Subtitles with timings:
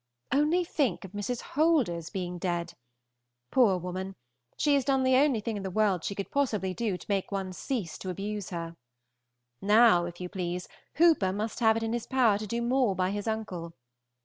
[0.31, 1.41] Only think of Mrs.
[1.53, 2.73] Holder's being dead!
[3.51, 4.15] Poor woman,
[4.57, 7.31] she has done the only thing in the world she could possibly do to make
[7.31, 8.75] one cease to abuse her.
[9.61, 13.11] Now, if you please, Hooper must have it in his power to do more by
[13.11, 13.75] his uncle.